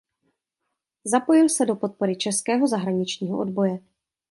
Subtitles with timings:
[1.05, 3.79] Zapojil se do podpory českého zahraničního odboje.